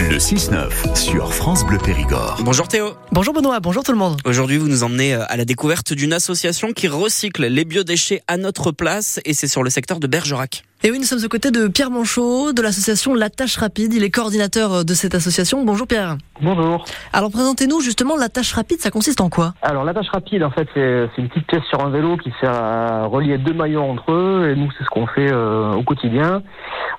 Le 0.00 0.18
6-9 0.18 0.96
sur 0.96 1.32
France 1.32 1.64
Bleu 1.64 1.78
Périgord. 1.78 2.40
Bonjour 2.44 2.66
Théo. 2.66 2.94
Bonjour 3.12 3.32
Benoît, 3.32 3.60
bonjour 3.60 3.84
tout 3.84 3.92
le 3.92 3.98
monde. 3.98 4.20
Aujourd'hui, 4.24 4.56
vous 4.56 4.66
nous 4.66 4.82
emmenez 4.82 5.14
euh, 5.14 5.24
à 5.28 5.36
la 5.36 5.44
découverte 5.44 5.92
d'une 5.92 6.12
association 6.12 6.72
qui 6.72 6.88
recycle 6.88 7.46
les 7.46 7.64
biodéchets 7.64 8.22
à 8.26 8.36
notre 8.36 8.72
place 8.72 9.20
et 9.24 9.34
c'est 9.34 9.46
sur 9.46 9.62
le 9.62 9.70
secteur 9.70 10.00
de 10.00 10.06
Bergerac. 10.06 10.64
Et 10.86 10.90
oui, 10.90 10.98
nous 10.98 11.04
sommes 11.04 11.24
aux 11.24 11.30
côtés 11.30 11.50
de 11.50 11.66
Pierre 11.66 11.90
Manchot 11.90 12.52
de 12.52 12.60
l'association 12.60 13.14
La 13.14 13.30
Tâche 13.30 13.56
Rapide. 13.56 13.94
Il 13.94 14.04
est 14.04 14.10
coordinateur 14.10 14.84
de 14.84 14.92
cette 14.92 15.14
association. 15.14 15.64
Bonjour 15.64 15.86
Pierre. 15.86 16.18
Bonjour. 16.42 16.84
Alors 17.14 17.30
présentez-nous 17.30 17.80
justement 17.80 18.18
La 18.18 18.28
Tâche 18.28 18.52
Rapide, 18.52 18.80
ça 18.80 18.90
consiste 18.90 19.22
en 19.22 19.30
quoi? 19.30 19.54
Alors 19.62 19.84
la 19.84 19.94
tâche 19.94 20.10
rapide, 20.10 20.44
en 20.44 20.50
fait, 20.50 20.68
c'est 20.74 21.08
une 21.16 21.30
petite 21.30 21.46
pièce 21.46 21.62
sur 21.70 21.82
un 21.82 21.88
vélo 21.88 22.18
qui 22.18 22.30
sert 22.38 22.52
à 22.52 23.06
relier 23.06 23.38
deux 23.38 23.54
maillons 23.54 23.92
entre 23.92 24.12
eux. 24.12 24.50
Et 24.50 24.60
nous, 24.60 24.70
c'est 24.76 24.84
ce 24.84 24.90
qu'on 24.90 25.06
fait 25.06 25.32
euh, 25.32 25.72
au 25.72 25.82
quotidien. 25.84 26.42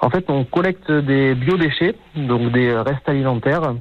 En 0.02 0.10
fait, 0.10 0.26
on 0.30 0.46
collecte 0.46 0.92
des 0.92 1.36
biodéchets, 1.36 1.94
donc 2.16 2.52
des 2.54 2.76
restes 2.76 3.08
alimentaires, 3.08 3.76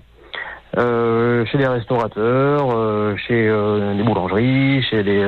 euh, 0.76 1.46
chez 1.46 1.57
les 1.57 1.66
restaurateurs, 1.66 2.68
euh, 2.75 3.16
chez 3.26 3.50
les 3.96 4.02
boulangeries, 4.02 4.82
chez 4.82 5.02
les, 5.02 5.25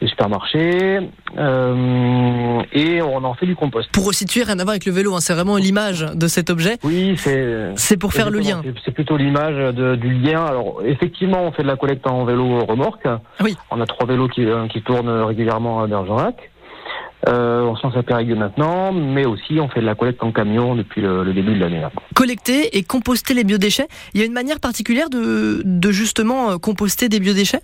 les 0.00 0.08
supermarchés, 0.08 1.00
euh, 1.38 2.62
et 2.72 3.00
on 3.02 3.24
en 3.24 3.34
fait 3.34 3.46
du 3.46 3.56
compost. 3.56 3.88
Pour 3.92 4.06
resituer, 4.06 4.42
rien 4.42 4.58
à 4.58 4.64
voir 4.64 4.70
avec 4.70 4.86
le 4.86 4.92
vélo, 4.92 5.14
hein, 5.14 5.20
c'est 5.20 5.34
vraiment 5.34 5.56
l'image 5.56 6.06
de 6.14 6.26
cet 6.26 6.50
objet. 6.50 6.78
Oui, 6.82 7.14
c'est 7.16 7.72
C'est 7.76 7.96
pour 7.96 8.12
faire 8.12 8.30
le 8.30 8.38
lien. 8.40 8.62
C'est- 8.84 8.90
plutôt 8.92 9.16
l'image 9.16 9.74
du 9.74 10.10
lien. 10.14 10.44
Alors, 10.44 10.80
effectivement, 10.84 11.42
on 11.42 11.52
fait 11.52 11.62
de 11.62 11.68
la 11.68 11.76
collecte 11.76 12.06
en 12.06 12.24
vélo 12.24 12.64
remorque. 12.64 13.08
Oui. 13.42 13.56
On 13.70 13.80
a 13.80 13.86
trois 13.86 14.06
vélos 14.06 14.28
qui, 14.28 14.44
euh, 14.44 14.68
qui 14.68 14.82
tournent 14.82 15.08
régulièrement 15.08 15.82
à 15.82 15.86
Bergerac. 15.88 16.50
Euh, 17.28 17.62
on 17.62 17.74
se 17.74 17.82
lance 17.86 17.96
à 17.96 18.02
Périgueux 18.02 18.34
maintenant, 18.36 18.92
mais 18.92 19.24
aussi 19.24 19.58
on 19.58 19.68
fait 19.68 19.80
de 19.80 19.86
la 19.86 19.94
collecte 19.94 20.22
en 20.22 20.30
camion 20.30 20.74
depuis 20.76 21.00
le, 21.00 21.24
le 21.24 21.32
début 21.32 21.54
de 21.54 21.60
l'année. 21.60 21.82
Collecter 22.14 22.76
et 22.76 22.82
composter 22.82 23.32
les 23.32 23.44
biodéchets. 23.44 23.88
Il 24.12 24.20
y 24.20 24.22
a 24.22 24.26
une 24.26 24.32
manière 24.34 24.60
particulière 24.60 25.08
de, 25.08 25.62
de 25.64 25.90
justement 25.90 26.50
euh, 26.50 26.58
composter 26.58 27.08
des 27.08 27.20
biodéchets? 27.20 27.60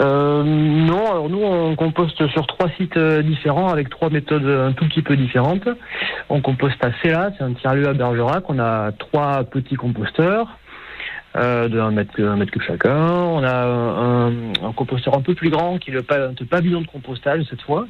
Euh, 0.00 0.42
non, 0.44 1.10
alors 1.10 1.28
nous 1.28 1.42
on 1.42 1.76
composte 1.76 2.26
sur 2.28 2.46
trois 2.46 2.70
sites 2.78 2.96
euh, 2.96 3.22
différents 3.22 3.68
avec 3.68 3.90
trois 3.90 4.08
méthodes 4.08 4.46
un 4.46 4.72
tout 4.72 4.86
petit 4.86 5.02
peu 5.02 5.16
différentes. 5.16 5.68
On 6.28 6.40
composte 6.40 6.82
à 6.84 6.90
Céla, 7.02 7.32
c'est 7.36 7.44
un 7.44 7.52
tiers-lieu 7.52 7.88
à 7.88 7.92
Bergerac. 7.92 8.44
On 8.48 8.58
a 8.58 8.92
trois 8.92 9.44
petits 9.44 9.76
composteurs 9.76 10.58
euh, 11.36 11.68
de 11.68 11.78
1 11.78 11.90
mètre, 11.90 12.20
mètre 12.20 12.50
cube 12.50 12.62
chacun. 12.62 12.96
On 12.96 13.44
a 13.44 13.64
un, 13.66 14.28
un 14.62 14.72
composteur 14.74 15.16
un 15.16 15.22
peu 15.22 15.34
plus 15.34 15.50
grand 15.50 15.78
qui 15.78 15.90
est 15.90 15.94
le 15.94 16.02
pavillon 16.02 16.80
de 16.80 16.86
compostage 16.86 17.42
cette 17.50 17.62
fois, 17.62 17.86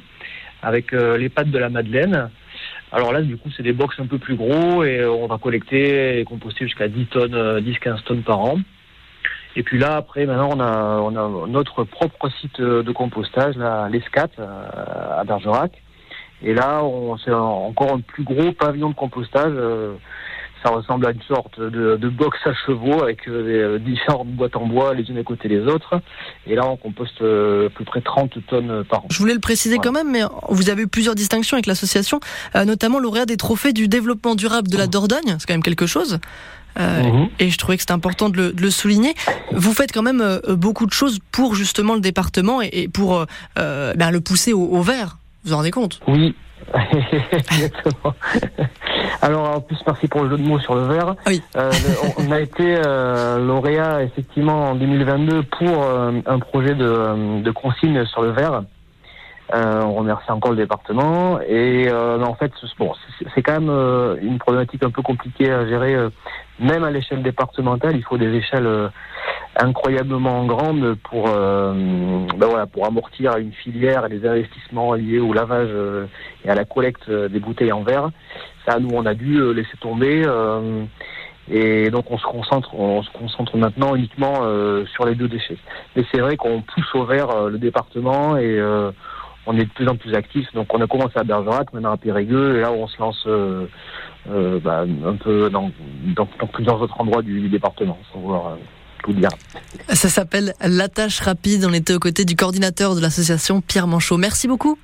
avec 0.61 0.93
euh, 0.93 1.17
les 1.17 1.29
pattes 1.29 1.49
de 1.49 1.57
la 1.57 1.69
Madeleine. 1.69 2.29
Alors 2.91 3.13
là, 3.13 3.21
du 3.21 3.37
coup, 3.37 3.49
c'est 3.55 3.63
des 3.63 3.71
box 3.71 3.99
un 3.99 4.05
peu 4.05 4.17
plus 4.17 4.35
gros 4.35 4.83
et 4.83 4.99
euh, 4.99 5.11
on 5.11 5.27
va 5.27 5.37
collecter 5.37 6.19
et 6.19 6.25
composter 6.25 6.65
jusqu'à 6.65 6.89
10 6.89 7.05
tonnes, 7.05 7.35
euh, 7.35 7.61
10-15 7.61 8.03
tonnes 8.03 8.23
par 8.23 8.39
an. 8.39 8.57
Et 9.55 9.63
puis 9.63 9.77
là, 9.77 9.95
après, 9.95 10.25
maintenant, 10.25 10.49
on 10.53 10.59
a, 10.59 10.99
on 10.99 11.15
a 11.15 11.47
notre 11.47 11.83
propre 11.83 12.29
site 12.39 12.61
de 12.61 12.91
compostage, 12.91 13.55
là, 13.57 13.89
l'ESCAT, 13.89 14.29
euh, 14.39 15.19
à 15.19 15.23
Bergerac. 15.23 15.71
Et 16.43 16.53
là, 16.53 16.83
on, 16.83 17.17
c'est 17.17 17.31
encore 17.31 17.93
un 17.93 17.99
plus 17.99 18.23
gros 18.23 18.51
pavillon 18.53 18.89
de 18.89 18.95
compostage. 18.95 19.53
euh, 19.55 19.93
ça 20.63 20.69
ressemble 20.69 21.07
à 21.07 21.11
une 21.11 21.21
sorte 21.23 21.59
de, 21.59 21.95
de 21.95 22.09
box 22.09 22.37
à 22.45 22.53
chevaux 22.53 23.01
avec 23.01 23.27
euh, 23.27 23.79
des, 23.79 23.83
différentes 23.83 24.27
boîtes 24.27 24.55
en 24.55 24.67
bois 24.67 24.93
les 24.93 25.09
unes 25.09 25.17
à 25.17 25.23
côté 25.23 25.49
des 25.49 25.61
autres. 25.61 25.99
Et 26.45 26.53
là, 26.53 26.67
on 26.67 26.77
composte 26.77 27.19
à 27.19 27.69
peu 27.75 27.83
près 27.83 28.01
30 28.01 28.37
tonnes 28.45 28.83
par 28.83 28.99
an. 28.99 29.07
Je 29.09 29.17
voulais 29.17 29.33
le 29.33 29.39
préciser 29.39 29.79
quand 29.79 29.91
même, 29.91 30.11
mais 30.11 30.21
vous 30.49 30.69
avez 30.69 30.83
eu 30.83 30.87
plusieurs 30.87 31.15
distinctions 31.15 31.55
avec 31.55 31.65
l'association, 31.65 32.19
notamment 32.53 32.99
lauréat 32.99 33.25
des 33.25 33.37
trophées 33.37 33.73
du 33.73 33.87
développement 33.87 34.35
durable 34.35 34.67
de 34.67 34.77
la 34.77 34.85
Dordogne. 34.85 35.35
C'est 35.39 35.47
quand 35.47 35.55
même 35.55 35.63
quelque 35.63 35.87
chose. 35.87 36.19
Euh, 36.79 37.01
Mhm. 37.03 37.29
Et 37.39 37.49
je 37.49 37.57
trouvais 37.57 37.75
que 37.75 37.81
c'était 37.81 37.91
important 37.93 38.29
de 38.29 38.37
le, 38.37 38.53
de 38.53 38.61
le 38.61 38.69
souligner. 38.69 39.13
Vous 39.51 39.73
faites 39.73 39.91
quand 39.91 40.03
même 40.03 40.21
euh, 40.21 40.39
beaucoup 40.55 40.85
de 40.85 40.93
choses 40.93 41.19
pour 41.31 41.55
justement 41.55 41.95
le 41.95 42.01
département 42.01 42.61
et, 42.61 42.69
et 42.71 42.87
pour 42.87 43.25
euh, 43.57 43.93
ben, 43.95 44.11
le 44.11 44.21
pousser 44.21 44.53
au, 44.53 44.61
au 44.67 44.81
vert. 44.81 45.17
Vous 45.43 45.49
vous 45.49 45.53
en 45.53 45.57
rendez 45.57 45.71
compte? 45.71 45.99
Oui, 46.07 46.35
exactement. 47.33 48.13
Alors, 49.21 49.49
en 49.57 49.59
plus, 49.61 49.77
merci 49.85 50.07
pour 50.07 50.23
le 50.23 50.29
jeu 50.31 50.37
de 50.37 50.47
mots 50.47 50.59
sur 50.59 50.75
le 50.75 50.85
verre. 50.87 51.15
Oui. 51.27 51.41
On 52.17 52.31
a 52.31 52.39
été 52.39 52.75
lauréat, 53.39 54.03
effectivement, 54.03 54.71
en 54.71 54.75
2022 54.75 55.43
pour 55.43 55.85
un 56.25 56.39
projet 56.39 56.73
de, 56.75 57.41
de 57.41 57.51
consigne 57.51 58.05
sur 58.05 58.21
le. 58.21 58.33
Euh, 59.53 59.81
on 59.83 59.95
remercie 59.95 60.31
encore 60.31 60.51
le 60.51 60.57
département. 60.57 61.39
Et 61.41 61.87
euh, 61.89 62.23
en 62.23 62.35
fait, 62.35 62.51
c'est- 62.61 62.67
bon, 62.79 62.93
c'est- 63.19 63.25
c'est 63.35 63.41
quand 63.41 63.51
même 63.59 63.69
euh, 63.69 64.15
une 64.21 64.37
problématique 64.39 64.81
un 64.83 64.91
peu 64.91 65.01
compliquée 65.01 65.51
à 65.51 65.67
gérer, 65.67 65.93
même 66.59 66.83
à 66.83 66.91
l'échelle 66.91 67.23
départementale. 67.23 67.95
Il 67.95 68.03
faut 68.03 68.17
des 68.17 68.33
échelles 68.33 68.67
euh, 68.67 68.89
incroyablement 69.57 70.45
grandes 70.45 70.95
pour, 71.09 71.25
euh, 71.29 71.73
ben 72.37 72.47
voilà, 72.47 72.67
pour 72.67 72.85
amortir 72.85 73.37
une 73.37 73.53
filière 73.53 74.05
et 74.05 74.09
les 74.09 74.27
investissements 74.27 74.93
liés 74.93 75.19
au 75.19 75.33
lavage 75.33 75.69
euh, 75.71 76.05
et 76.45 76.49
à 76.49 76.55
la 76.55 76.65
collecte 76.65 77.09
des 77.09 77.39
bouteilles 77.39 77.71
en 77.71 77.83
verre. 77.83 78.09
Ça, 78.67 78.79
nous, 78.79 78.89
on 78.93 79.05
a 79.05 79.13
dû 79.13 79.53
laisser 79.53 79.77
tomber. 79.79 80.23
et 81.49 81.89
donc, 81.89 82.11
on 82.11 82.17
se 82.17 82.25
concentre, 82.25 82.75
on 82.75 83.01
se 83.01 83.09
concentre 83.11 83.57
maintenant 83.57 83.95
uniquement 83.95 84.41
euh, 84.43 84.85
sur 84.87 85.05
les 85.05 85.15
deux 85.15 85.27
déchets. 85.27 85.57
Mais 85.95 86.03
c'est 86.11 86.21
vrai 86.21 86.37
qu'on 86.37 86.61
pousse 86.61 86.95
au 86.95 87.05
vert 87.05 87.29
euh, 87.31 87.49
le 87.49 87.57
département 87.57 88.37
et 88.37 88.59
euh, 88.59 88.91
on 89.45 89.57
est 89.57 89.65
de 89.65 89.69
plus 89.71 89.87
en 89.87 89.95
plus 89.95 90.13
actifs. 90.15 90.47
Donc, 90.53 90.73
on 90.73 90.81
a 90.81 90.87
commencé 90.87 91.13
à 91.15 91.23
Bergerac, 91.23 91.73
maintenant 91.73 91.91
à 91.91 91.97
Périgueux, 91.97 92.57
et 92.57 92.61
là, 92.61 92.71
on 92.71 92.87
se 92.87 92.97
lance 92.99 93.23
euh, 93.27 93.67
euh, 94.29 94.59
bah, 94.59 94.83
un 95.05 95.15
peu 95.15 95.49
dans, 95.49 95.71
dans, 96.15 96.27
dans 96.39 96.47
plusieurs 96.47 96.81
autres 96.81 96.99
endroits 96.99 97.21
du, 97.21 97.39
du 97.41 97.49
département, 97.49 97.97
sans 98.11 98.19
vouloir 98.19 98.47
euh, 98.47 98.55
tout 99.03 99.13
dire. 99.13 99.29
Ça 99.89 100.09
s'appelle 100.09 100.53
La 100.61 100.89
Tâche 100.89 101.19
Rapide. 101.19 101.65
On 101.67 101.73
était 101.73 101.93
aux 101.93 101.99
côtés 101.99 102.25
du 102.25 102.35
coordinateur 102.35 102.95
de 102.95 103.01
l'association 103.01 103.61
Pierre 103.61 103.87
Manchot. 103.87 104.17
Merci 104.17 104.47
beaucoup. 104.47 104.77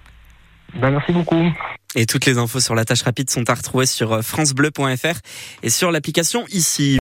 Ben, 0.75 0.91
merci 0.91 1.11
beaucoup. 1.11 1.51
Et 1.95 2.05
toutes 2.05 2.25
les 2.25 2.37
infos 2.37 2.59
sur 2.59 2.75
la 2.75 2.83
tâche 2.83 3.03
rapide 3.03 3.29
sont 3.29 3.49
à 3.49 3.53
retrouver 3.53 3.85
sur 3.85 4.21
francebleu.fr 4.23 5.19
et 5.63 5.69
sur 5.69 5.89
l'application 5.89 6.45
ici. 6.49 6.95